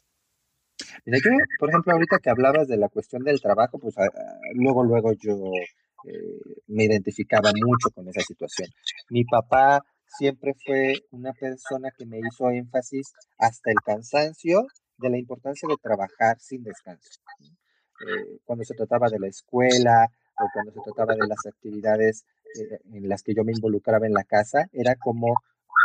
[1.11, 4.07] Mira, yo, por ejemplo, ahorita que hablabas de la cuestión del trabajo, pues ah,
[4.55, 5.35] luego, luego yo
[6.05, 8.69] eh, me identificaba mucho con esa situación.
[9.09, 14.67] Mi papá siempre fue una persona que me hizo énfasis hasta el cansancio
[14.99, 17.11] de la importancia de trabajar sin descanso.
[18.07, 20.07] Eh, cuando se trataba de la escuela
[20.39, 24.13] o cuando se trataba de las actividades eh, en las que yo me involucraba en
[24.13, 25.35] la casa, era como,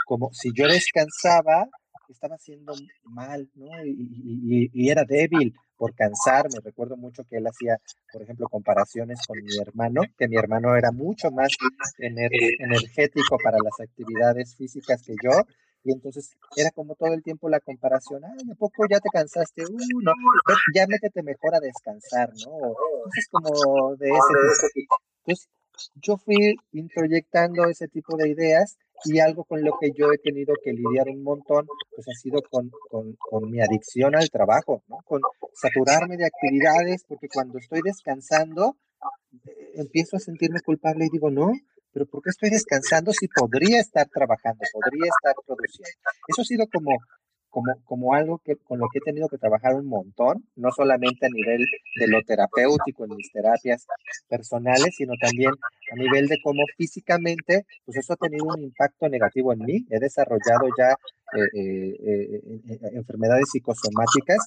[0.06, 1.68] como si yo descansaba,
[2.14, 3.68] estaba haciendo mal, ¿no?
[3.86, 6.60] Y, era débil por cansarme.
[6.64, 7.78] Recuerdo mucho que él hacía,
[8.12, 11.50] por ejemplo, comparaciones con mi hermano, que mi hermano era mucho más
[11.98, 15.32] energético para las actividades físicas que yo.
[15.84, 19.64] Y entonces era como todo el tiempo la comparación, ay, ¿a poco ya te cansaste?
[19.66, 20.14] Uh, no,
[20.74, 22.74] ya métete mejor a descansar, ¿no?
[22.98, 24.96] Entonces como de ese tipo.
[25.20, 25.48] Entonces
[25.96, 30.54] yo fui introyectando ese tipo de ideas y algo con lo que yo he tenido
[30.64, 34.98] que lidiar un montón, pues ha sido con, con, mi adicción al trabajo, ¿no?
[35.06, 35.22] Con
[35.54, 38.78] saturarme de actividades, porque cuando estoy descansando,
[39.46, 41.52] eh, empiezo a sentirme culpable y digo, no,
[41.92, 45.96] pero ¿por qué estoy descansando si podría estar trabajando, podría estar produciendo?
[46.28, 46.92] Eso ha sido como
[47.56, 51.26] como, como algo que, con lo que he tenido que trabajar un montón, no solamente
[51.26, 51.66] a nivel
[51.98, 53.88] de lo terapéutico en mis terapias
[54.28, 55.52] personales, sino también
[55.94, 59.86] a nivel de cómo físicamente, pues eso ha tenido un impacto negativo en mí.
[59.90, 60.98] He desarrollado ya
[61.32, 64.40] eh, eh, eh, enfermedades psicosomáticas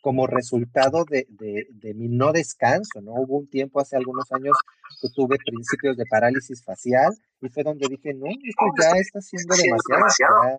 [0.00, 3.14] como resultado de, de, de, mi no descanso, ¿no?
[3.14, 4.56] Hubo un tiempo hace algunos años
[5.00, 9.52] que tuve principios de parálisis facial y fue donde dije, no, esto ya está siendo
[9.56, 10.56] demasiado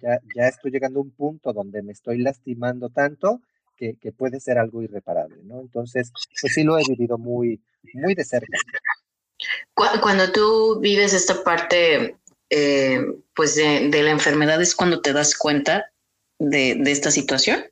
[0.00, 3.40] ya estoy llegando a un punto donde me estoy lastimando tanto
[3.76, 5.60] que, que, puede ser algo irreparable, ¿no?
[5.60, 7.60] Entonces, pues sí lo he vivido muy,
[7.94, 8.58] muy de cerca.
[9.74, 12.16] Cuando tú vives esta parte,
[12.50, 13.00] eh,
[13.34, 15.90] pues de, de, la enfermedad, ¿es cuando te das cuenta
[16.38, 17.64] de, de, esta situación?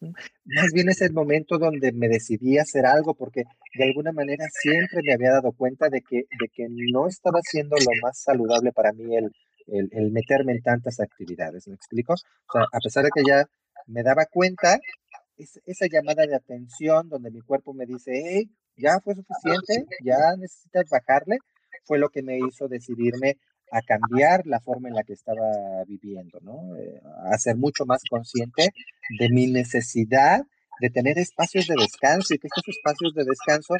[0.00, 5.00] Más bien es el momento donde me decidí hacer algo, porque de alguna manera siempre
[5.04, 8.92] me había dado cuenta de que, de que no estaba siendo lo más saludable para
[8.92, 9.32] mí el,
[9.66, 12.14] el, meterme en tantas actividades, ¿me explico?
[12.54, 13.44] A pesar de que ya
[13.86, 14.78] me daba cuenta,
[15.36, 20.88] esa llamada de atención donde mi cuerpo me dice, hey, ya fue suficiente, ya necesitas
[20.90, 21.38] bajarle,
[21.84, 23.38] fue lo que me hizo decidirme
[23.72, 26.76] a cambiar la forma en la que estaba viviendo, ¿no?
[26.76, 28.68] Eh, a ser mucho más consciente
[29.18, 30.42] de mi necesidad
[30.82, 33.76] de tener espacios de descanso y que estos espacios de descanso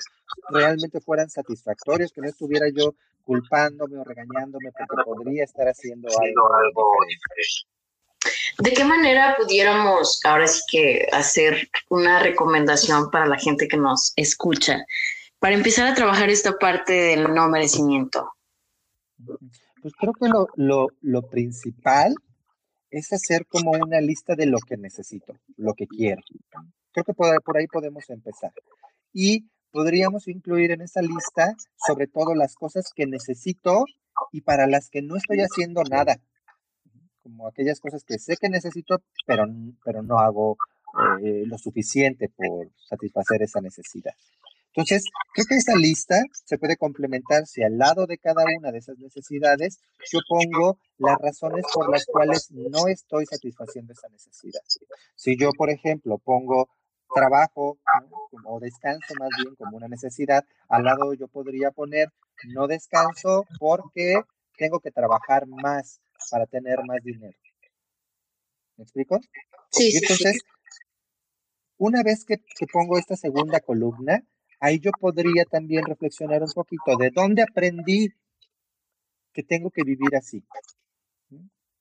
[0.51, 6.93] realmente fueran satisfactorios, que no estuviera yo culpándome o regañándome porque podría estar haciendo algo
[8.61, 14.13] ¿De qué manera pudiéramos ahora sí que hacer una recomendación para la gente que nos
[14.15, 14.85] escucha
[15.41, 18.31] para empezar a trabajar esta parte del no merecimiento?
[19.83, 22.15] Pues creo que lo, lo, lo principal
[22.91, 26.23] es hacer como una lista de lo que necesito, lo que quiero.
[26.93, 28.53] Creo que por, ahí podemos empezar.
[29.13, 31.55] Y podríamos incluir en esa lista
[31.87, 33.85] sobre todo las cosas que necesito
[34.31, 36.17] y para las que no estoy haciendo nada.
[37.23, 39.45] Como aquellas cosas que sé que necesito, pero,
[39.85, 40.57] pero no hago
[41.23, 44.13] eh, lo suficiente por satisfacer esa necesidad.
[44.75, 48.79] Entonces, creo que esa lista se puede complementar si al lado de cada una de
[48.79, 54.63] esas necesidades yo pongo las razones por las cuales no estoy satisfaciendo esa necesidad.
[55.15, 56.71] Si yo, por ejemplo, pongo
[57.15, 57.79] trabajo
[58.45, 62.09] o descanso más bien como una necesidad, al lado yo podría poner
[62.49, 64.21] no descanso porque
[64.57, 67.37] tengo que trabajar más para tener más dinero.
[68.77, 69.21] ¿Me explico?
[69.71, 69.93] Sí.
[69.95, 70.41] entonces,
[71.79, 74.23] una vez que, que pongo esta segunda columna,
[74.61, 78.13] ahí yo podría también reflexionar un poquito de dónde aprendí
[79.33, 80.45] que tengo que vivir así.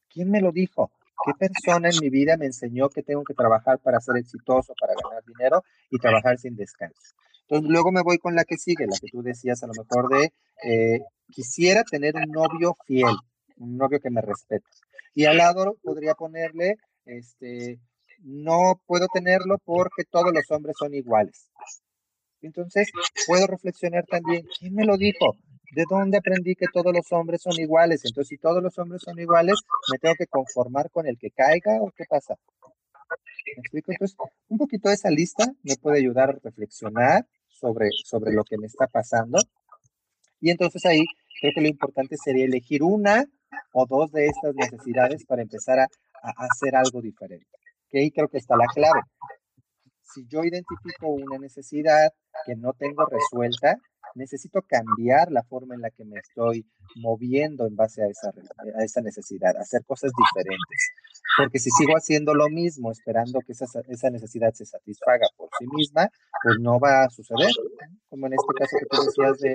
[0.09, 0.91] ¿Quién me lo dijo?
[1.25, 4.93] ¿Qué persona en mi vida me enseñó que tengo que trabajar para ser exitoso, para
[4.93, 7.15] ganar dinero y trabajar sin descanso?
[7.43, 10.09] Entonces luego me voy con la que sigue, la que tú decías a lo mejor
[10.09, 13.15] de, eh, quisiera tener un novio fiel,
[13.57, 14.65] un novio que me respete.
[15.13, 17.79] Y al lado podría ponerle, este,
[18.19, 21.49] no puedo tenerlo porque todos los hombres son iguales.
[22.41, 22.89] Entonces
[23.27, 25.37] puedo reflexionar también, ¿quién me lo dijo?
[25.71, 28.01] ¿De dónde aprendí que todos los hombres son iguales?
[28.03, 29.55] Entonces, si todos los hombres son iguales,
[29.89, 32.35] ¿me tengo que conformar con el que caiga o qué pasa?
[33.55, 33.91] ¿Me explico?
[33.93, 34.17] Entonces,
[34.49, 38.67] un poquito de esa lista me puede ayudar a reflexionar sobre, sobre lo que me
[38.67, 39.37] está pasando.
[40.41, 41.03] Y entonces ahí
[41.39, 43.25] creo que lo importante sería elegir una
[43.71, 47.47] o dos de estas necesidades para empezar a, a hacer algo diferente.
[47.89, 49.01] Que ahí creo que está la clave.
[50.01, 52.11] Si yo identifico una necesidad
[52.45, 53.77] que no tengo resuelta,
[54.15, 58.83] necesito cambiar la forma en la que me estoy moviendo en base a esa, a
[58.83, 60.91] esa necesidad, hacer cosas diferentes.
[61.37, 65.65] Porque si sigo haciendo lo mismo, esperando que esa, esa necesidad se satisfaga por sí
[65.73, 66.09] misma,
[66.43, 67.51] pues no va a suceder.
[68.09, 69.51] Como en este caso que tú decías de,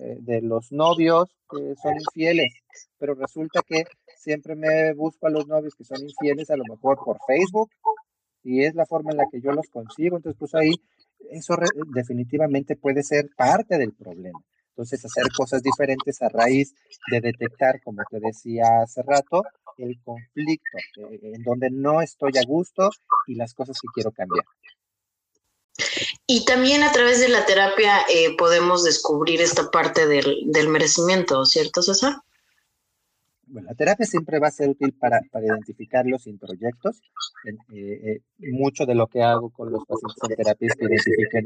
[0.00, 2.52] eh, de los novios que son infieles,
[2.98, 3.84] pero resulta que
[4.16, 7.70] siempre me busco a los novios que son infieles, a lo mejor por Facebook,
[8.42, 10.16] y es la forma en la que yo los consigo.
[10.16, 10.72] Entonces, pues ahí
[11.30, 11.56] eso
[11.94, 14.40] definitivamente puede ser parte del problema.
[14.70, 16.74] Entonces, hacer cosas diferentes a raíz
[17.10, 19.42] de detectar, como te decía hace rato,
[19.76, 22.90] el conflicto, eh, en donde no estoy a gusto
[23.26, 24.44] y las cosas que quiero cambiar.
[26.26, 31.44] Y también a través de la terapia eh, podemos descubrir esta parte del, del merecimiento,
[31.44, 32.14] ¿cierto, César?
[33.50, 37.00] Bueno, la terapia siempre va a ser útil para, identificar los introyectos.
[37.44, 41.44] Eh, eh, mucho de lo que hago con los pacientes en terapia es que identifiquen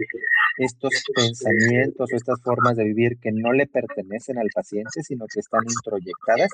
[0.59, 5.41] estos pensamientos o estas formas de vivir que no le pertenecen al paciente, sino que
[5.41, 6.51] están introyectadas.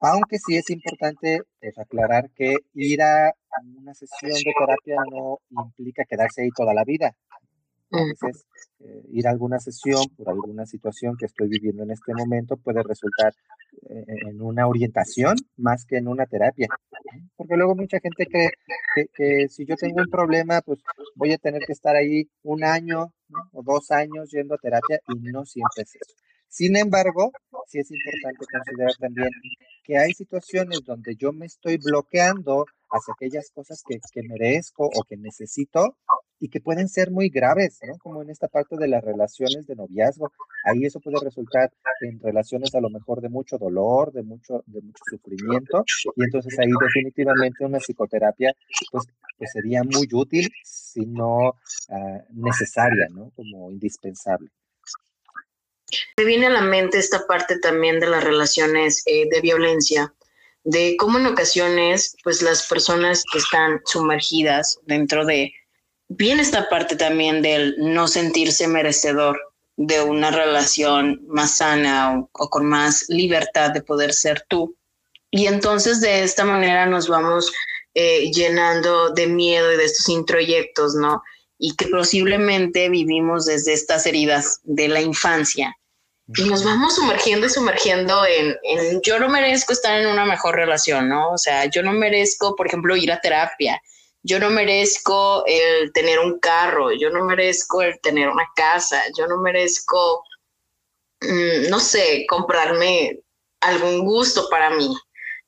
[0.00, 3.32] Aunque sí es importante pues, aclarar que ir a
[3.78, 7.14] una sesión de terapia no implica quedarse ahí toda la vida.
[7.90, 8.46] A veces
[8.80, 12.82] eh, ir a alguna sesión por alguna situación que estoy viviendo en este momento puede
[12.82, 13.32] resultar
[13.88, 16.68] eh, en una orientación más que en una terapia.
[17.36, 18.50] Porque luego mucha gente cree
[19.14, 20.80] que, si yo tengo un problema, pues
[21.14, 23.12] voy a tener que estar ahí un año
[23.52, 26.14] o dos años yendo a terapia y no siempre es eso.
[26.48, 27.32] Sin embargo,
[27.66, 29.30] sí es importante considerar también
[29.82, 35.02] que hay situaciones donde yo me estoy bloqueando hacia aquellas cosas que, que merezco o
[35.02, 35.96] que necesito
[36.44, 37.96] y que pueden ser muy graves, ¿no?
[37.96, 40.30] Como en esta parte de las relaciones de noviazgo.
[40.64, 44.82] Ahí eso puede resultar en relaciones a lo mejor de mucho dolor, de mucho, de
[44.82, 45.82] mucho sufrimiento,
[46.14, 48.54] y entonces ahí definitivamente una psicoterapia
[48.92, 49.04] pues,
[49.38, 51.54] pues sería muy útil, si no
[51.88, 53.32] ah, necesaria, ¿no?
[53.34, 54.50] Como indispensable.
[56.18, 60.12] Me viene a la mente esta parte también de las relaciones eh, de violencia,
[60.62, 65.54] de cómo en ocasiones pues las personas que están sumergidas dentro de
[66.16, 69.40] viene esta parte también del no sentirse merecedor
[69.76, 74.76] de una relación más sana o, con más libertad de poder ser tú.
[75.30, 77.52] Y entonces de esta manera nos vamos
[77.94, 81.22] eh, llenando de miedo y de estos introyectos, ¿no?
[81.58, 85.76] Y que posiblemente vivimos desde estas heridas de la infancia.
[86.36, 90.54] Y nos vamos sumergiendo y sumergiendo en, en yo no merezco estar en una mejor
[90.54, 91.32] relación, ¿no?
[91.32, 93.80] O sea, yo no merezco, por ejemplo, ir a terapia
[94.24, 99.26] yo no merezco el tener un carro, yo no merezco el tener una casa, yo
[99.26, 100.24] no merezco,
[101.20, 103.20] mm, no sé, comprarme
[103.60, 104.96] algún gusto para mí,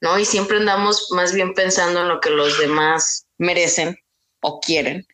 [0.02, 0.18] ¿no?
[0.18, 3.96] Y siempre andamos más bien pensando en lo que los demás merecen
[4.40, 5.06] o quieren.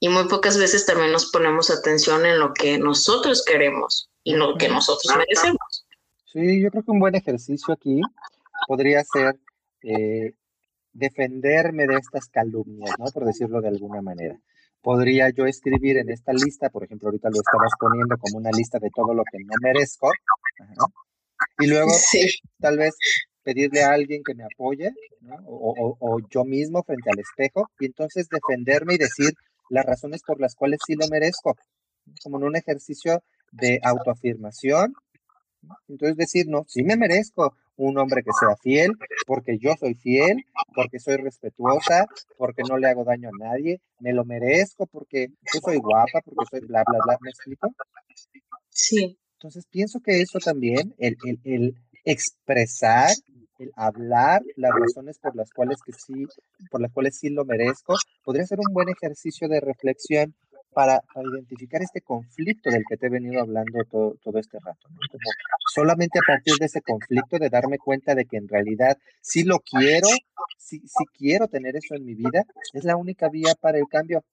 [0.00, 4.56] Y muy pocas veces también nos ponemos atención en lo que nosotros queremos y lo
[4.56, 5.84] que nosotros merecemos.
[6.24, 8.00] Sí, yo creo que un buen ejercicio aquí
[8.66, 9.36] podría ser
[9.82, 10.32] eh,
[10.92, 13.06] defenderme de estas calumnias, ¿no?
[13.12, 14.38] Por decirlo de alguna manera.
[14.82, 18.78] Podría yo escribir en esta lista, por ejemplo, ahorita lo estabas poniendo como una lista
[18.78, 20.10] de todo lo que no merezco,
[21.58, 21.92] y luego
[22.58, 22.94] tal vez
[23.42, 25.36] pedirle a alguien que me apoye, ¿no?
[25.46, 29.32] o, o, yo mismo frente al espejo, y entonces defenderme y decir
[29.68, 31.56] las razones por las cuales sí lo merezco,
[32.22, 33.22] como en un ejercicio
[33.52, 34.94] de autoafirmación.
[35.88, 38.90] Entonces decir, no, sí me merezco, un hombre que sea fiel,
[39.26, 40.44] porque yo soy fiel,
[40.74, 45.60] porque soy respetuosa, porque no le hago daño a nadie, me lo merezco, porque yo
[45.64, 47.18] soy guapa, porque soy bla, bla, bla.
[47.20, 47.68] ¿Me explico?
[48.68, 49.18] Sí.
[49.34, 53.10] Entonces pienso que eso también, el, el, el expresar,
[53.58, 56.26] el hablar las razones por las cuales que sí,
[56.70, 60.34] por las cuales sí lo merezco, podría ser un buen ejercicio de reflexión
[60.72, 61.02] para,
[61.32, 64.88] identificar este conflicto del que te he venido hablando todo, este rato.
[65.74, 69.58] solamente a partir de ese conflicto de darme cuenta de que en realidad sí lo
[69.60, 70.08] quiero,
[70.58, 74.24] sí, sí quiero tener eso en mi vida, es la única vía para el cambio.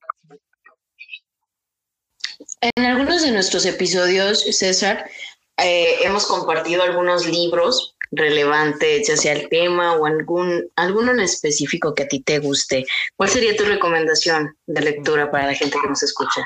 [2.61, 5.09] En algunos de nuestros episodios, César,
[5.57, 11.93] eh, hemos compartido algunos libros relevantes, ya sea el tema o algún, alguno en específico
[11.93, 12.85] que a ti te guste.
[13.15, 16.41] ¿Cuál sería tu recomendación de lectura para la gente que nos escucha?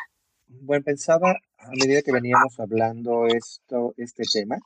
[0.48, 4.58] Bueno, pensaba a medida que veníamos hablando esto, este tema,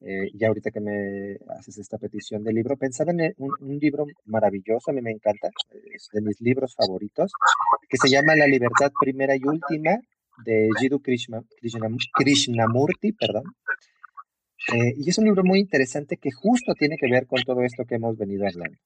[0.00, 4.90] eh, y ahorita que me haces esta petición de libro, pensaba en un, libro maravilloso,
[4.90, 5.50] a mí me encanta,
[5.92, 7.32] es de mis libros favoritos,
[7.88, 9.98] que se llama La libertad primera y última,
[10.44, 11.42] de Jiddu Krishna,
[12.14, 13.44] Krishnamurti, perdón.
[14.74, 17.84] Eh, y es un libro muy interesante que justo tiene que ver con todo esto
[17.84, 18.78] que hemos venido hablando.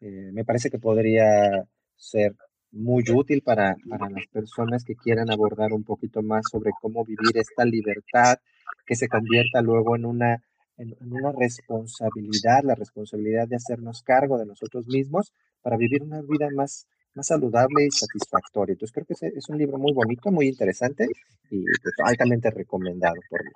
[0.00, 1.64] Eh, me parece que podría
[1.96, 2.34] ser
[2.72, 7.36] muy útil para, para, las personas que quieran abordar un poquito más sobre cómo vivir
[7.36, 8.36] esta libertad
[8.84, 10.42] que se convierta luego en una,
[10.76, 16.48] en, una responsabilidad, la responsabilidad de hacernos cargo de nosotros mismos para vivir una vida
[16.54, 18.74] más, más saludable y satisfactoria.
[18.74, 21.06] Entonces creo que es, es un libro muy bonito, muy interesante
[21.50, 23.50] y pues, altamente recomendado por mí.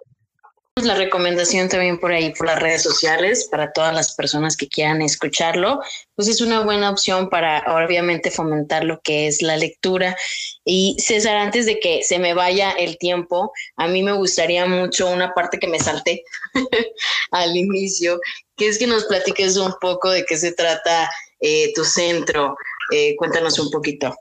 [0.85, 5.03] La recomendación también por ahí, por las redes sociales, para todas las personas que quieran
[5.03, 5.81] escucharlo,
[6.15, 10.17] pues es una buena opción para obviamente fomentar lo que es la lectura.
[10.65, 15.09] Y César, antes de que se me vaya el tiempo, a mí me gustaría mucho
[15.11, 16.25] una parte que me salté
[17.31, 18.21] al inicio,
[18.57, 21.11] que es que nos platiques un poco de qué se trata
[21.41, 22.57] eh, tu centro.
[22.93, 24.15] Eh, cuéntanos un poquito.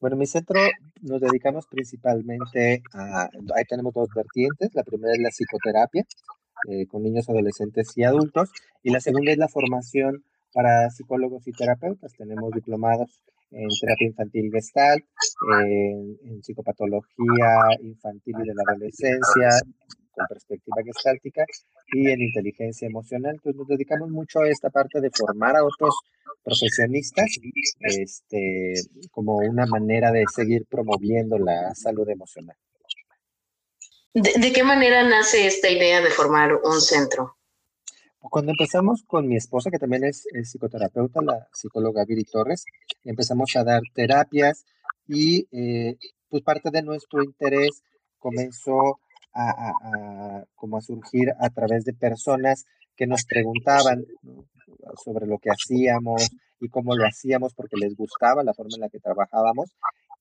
[0.00, 0.58] Bueno, mi centro
[1.02, 6.06] nos dedicamos principalmente a, ahí tenemos dos vertientes, la primera es la psicoterapia
[6.68, 8.50] eh, con niños, adolescentes y adultos,
[8.82, 10.24] y la segunda es la formación
[10.54, 12.12] para psicólogos y terapeutas.
[12.16, 15.04] Tenemos diplomados en terapia infantil gestal,
[15.68, 19.48] en psicopatología infantil y de la adolescencia,
[20.20, 21.44] con perspectiva gestáltica,
[21.92, 23.32] y en inteligencia emocional.
[23.32, 25.94] Entonces nos dedicamos mucho a esta parte de formar a otros
[26.42, 27.26] profesionistas
[27.80, 28.74] este,
[29.10, 32.56] como una manera de seguir promoviendo la salud emocional.
[34.12, 37.36] ¿De, qué manera nace esta idea de formar un centro?
[38.18, 42.64] Cuando empezamos con mi esposa, que también es, psicoterapeuta, la psicóloga Viri Torres,
[43.04, 44.64] empezamos a dar terapias
[45.06, 45.96] y eh,
[46.28, 47.82] pues parte de nuestro interés
[48.18, 49.00] comenzó
[49.34, 52.64] a, como a surgir a través de personas
[52.96, 54.04] que nos preguntaban
[55.04, 56.28] sobre lo que hacíamos
[56.60, 59.70] y cómo lo hacíamos porque les gustaba la forma en la que trabajábamos.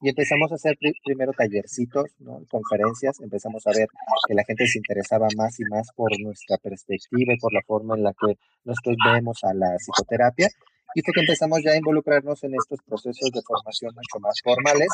[0.02, 2.06] Y empezamos a hacer primero tallercitos,
[2.50, 3.88] conferencias, empezamos a ver
[4.28, 7.96] que la gente se interesaba más y más por nuestra perspectiva y por la forma
[7.98, 10.48] en la que nosotros vemos a la psicoterapia.
[10.96, 14.90] Y fue que empezamos ya a involucrarnos en estos procesos de formación mucho más formales.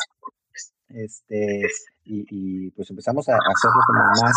[0.88, 1.62] Este,
[2.04, 4.36] y, pues empezamos a, hacerlo como más,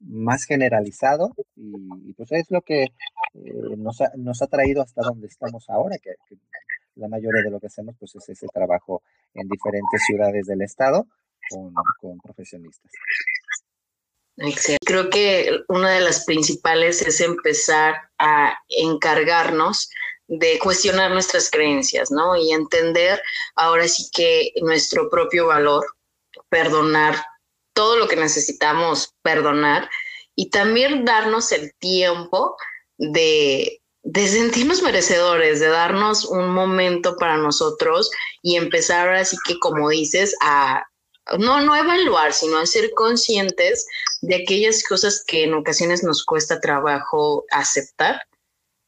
[0.00, 5.26] más generalizado y, pues es lo que eh, nos, ha, nos, ha, traído hasta donde
[5.26, 6.14] estamos ahora, que,
[6.96, 11.06] la mayoría de lo que hacemos pues es ese trabajo en diferentes ciudades del estado
[11.48, 12.92] con, con profesionistas.
[14.36, 14.84] Excelente.
[14.84, 19.90] Creo que una de las principales es empezar a encargarnos
[20.30, 22.36] de cuestionar nuestras creencias, ¿no?
[22.36, 23.20] Y entender
[23.56, 25.84] ahora sí que nuestro propio valor,
[26.48, 27.20] perdonar
[27.72, 29.90] todo lo que necesitamos perdonar
[30.36, 32.56] y también darnos el tiempo
[32.96, 38.08] de, de sentirnos merecedores, de darnos un momento para nosotros
[38.40, 40.84] y empezar ahora sí que, como dices, a
[41.38, 43.84] no, no evaluar, sino a ser conscientes
[44.20, 48.22] de aquellas cosas que en ocasiones nos cuesta trabajo aceptar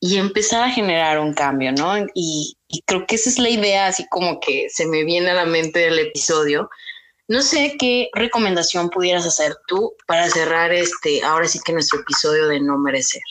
[0.05, 1.95] y empezar a generar un cambio, ¿no?
[2.13, 5.47] Y, creo que esa es la idea, así como que se me viene a la
[5.47, 6.69] mente del episodio,
[7.29, 12.49] no sé qué recomendación pudieras hacer tú para cerrar este, ahora sí que nuestro episodio
[12.49, 13.23] de no merecer.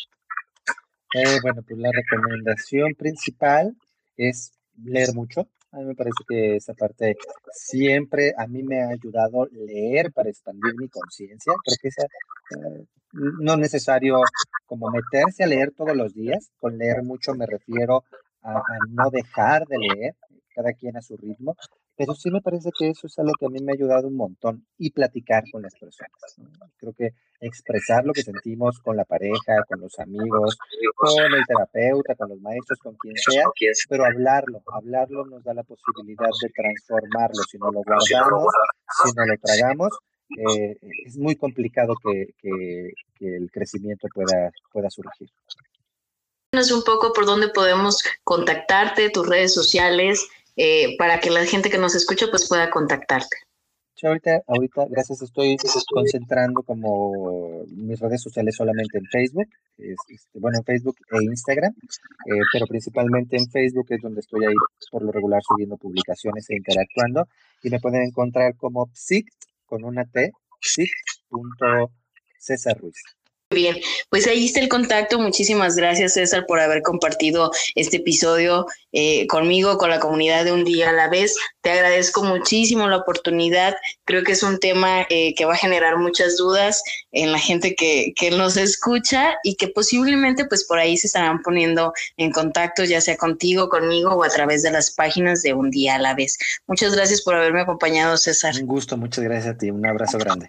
[1.13, 3.75] Eh, bueno, pues la recomendación principal
[4.15, 5.49] es leer mucho.
[5.73, 7.17] A mí me parece que esa parte
[7.51, 11.51] siempre a mí me ha ayudado leer para expandir mi conciencia.
[11.65, 14.19] Creo que esa, eh, no es necesario
[14.65, 16.51] como meterse a leer todos los días.
[16.59, 18.03] Con leer mucho me refiero
[18.43, 20.15] a no dejar de leer,
[20.55, 21.55] cada quien a su ritmo,
[21.95, 24.15] pero sí me parece que eso es algo que a mí me ha ayudado un
[24.15, 26.11] montón y platicar con las personas.
[26.77, 30.57] Creo que expresar lo que sentimos con la pareja, con los amigos,
[30.95, 33.45] con el terapeuta, con los maestros, con quien sea,
[33.89, 37.43] pero hablarlo, hablarlo nos da la posibilidad de transformarlo.
[37.49, 38.53] Si no lo guardamos,
[39.03, 39.99] si no lo tragamos,
[40.37, 45.29] eh, es muy complicado que, que, que, el crecimiento pueda, pueda surgir.
[46.53, 50.27] Un poco por dónde podemos contactarte, tus redes sociales,
[50.57, 53.37] eh, para que la gente que nos escucha pues pueda contactarte.
[53.95, 55.57] Yo ahorita, ahorita, gracias, estoy
[55.93, 62.39] concentrando como mis redes sociales solamente en Facebook, este, bueno, en Facebook e Instagram, eh,
[62.51, 64.55] pero principalmente en Facebook es donde estoy ahí
[64.91, 67.27] por lo regular subiendo publicaciones e interactuando,
[67.61, 69.27] y me pueden encontrar como psic,
[69.71, 71.87] con una T, psic.cesar
[72.77, 73.01] Ruiz.
[73.51, 73.75] Bien,
[74.09, 75.19] pues ahí está el contacto.
[75.19, 80.63] Muchísimas gracias, César, por haber compartido este episodio eh, conmigo, con la comunidad de Un
[80.63, 81.35] Día a la Vez.
[81.59, 83.75] Te agradezco muchísimo la oportunidad.
[84.05, 86.81] Creo que es un tema eh, que va a generar muchas dudas
[87.11, 91.41] en la gente que, que nos escucha y que posiblemente pues por ahí se estarán
[91.41, 95.71] poniendo en contacto, ya sea contigo, conmigo o a través de las páginas de Un
[95.71, 96.37] Día a la Vez.
[96.67, 98.55] Muchas gracias por haberme acompañado, César.
[98.55, 99.69] Un gusto, muchas gracias a ti.
[99.71, 100.47] Un abrazo grande.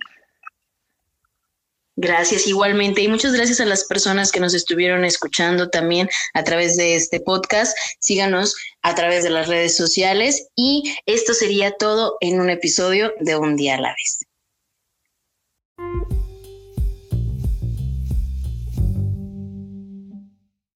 [1.97, 6.77] Gracias igualmente y muchas gracias a las personas que nos estuvieron escuchando también a través
[6.77, 7.77] de este podcast.
[7.99, 13.37] Síganos a través de las redes sociales y esto sería todo en un episodio de
[13.37, 14.32] Un día a la vez.